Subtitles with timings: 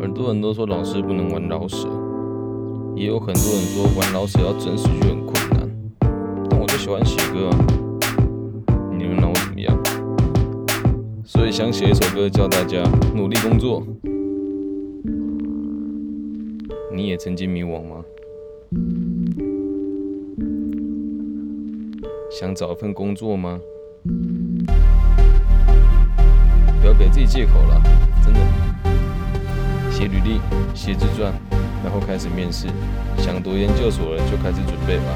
[0.00, 1.86] 很多人都说老师不能玩老舍，
[2.96, 5.68] 也有很多人说玩老舍要整死就很困难。
[6.48, 7.58] 但我就喜欢写歌啊，
[8.96, 9.78] 你们拿我怎么样？
[11.22, 12.82] 所以想写一首歌教大家
[13.14, 13.82] 努力工作。
[16.94, 18.02] 你也曾经迷惘吗？
[22.30, 23.60] 想找一份工作吗？
[26.80, 27.82] 不要给自己借口了，
[28.24, 28.40] 真的。
[30.00, 30.40] 写履历，
[30.74, 31.30] 写自传，
[31.84, 32.66] 然后开始面试。
[33.18, 35.14] 想读研究所了，就开始准备吧。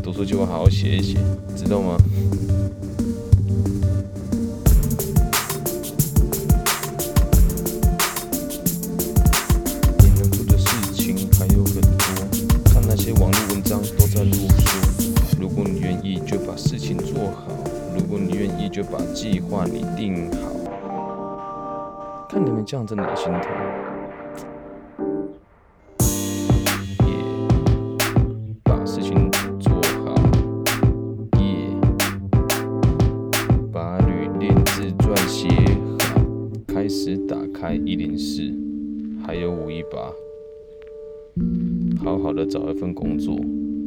[0.00, 1.18] 读书就会好好写一写，
[1.56, 1.96] 知道吗？
[9.98, 15.40] 你能做的事情还有很多，看那些网络文章都在啰嗦。
[15.40, 17.52] 如果你愿意，就把事情做好；
[17.96, 20.57] 如果你愿意，就把计划拟定好。
[22.30, 23.50] 看你们这样真的很心疼。
[27.06, 27.14] 也
[28.62, 29.72] 把事情做
[30.04, 30.14] 好，
[31.38, 31.74] 也
[33.72, 35.48] 把履历自传写
[36.00, 36.20] 好，
[36.66, 38.42] 开始打开一零四，
[39.26, 40.12] 还有五一八，
[42.04, 43.34] 好好的找一份工作，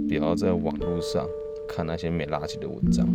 [0.08, 1.24] 不要在网络上
[1.70, 3.08] 看那些没垃圾的文章。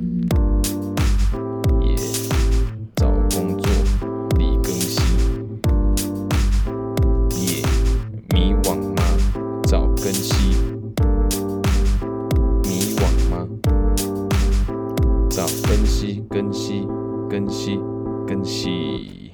[15.37, 16.89] 道，更新更新
[17.29, 17.79] 更新
[18.27, 19.26] 更新。